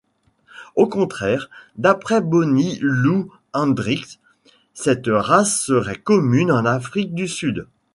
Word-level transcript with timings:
Au 0.75 0.87
contraire, 0.87 1.47
d'après 1.75 2.21
Bonnie 2.21 2.79
Lou 2.81 3.31
Hendricks, 3.53 4.19
cette 4.73 5.05
race 5.05 5.61
serait 5.61 6.01
commune 6.01 6.51
en 6.51 6.65
Afrique 6.65 7.13
du 7.13 7.27
Sud. 7.27 7.67